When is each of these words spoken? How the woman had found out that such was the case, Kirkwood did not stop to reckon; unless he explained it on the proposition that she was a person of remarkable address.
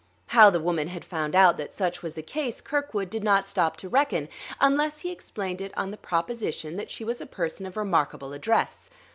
How 0.29 0.49
the 0.49 0.59
woman 0.59 0.87
had 0.87 1.05
found 1.05 1.35
out 1.35 1.57
that 1.57 1.75
such 1.75 2.01
was 2.01 2.15
the 2.15 2.23
case, 2.23 2.59
Kirkwood 2.59 3.07
did 3.11 3.23
not 3.23 3.47
stop 3.47 3.77
to 3.77 3.87
reckon; 3.87 4.29
unless 4.59 5.01
he 5.01 5.11
explained 5.11 5.61
it 5.61 5.77
on 5.77 5.91
the 5.91 5.95
proposition 5.95 6.75
that 6.77 6.89
she 6.89 7.03
was 7.05 7.21
a 7.21 7.27
person 7.27 7.67
of 7.67 7.77
remarkable 7.77 8.33
address. 8.33 8.89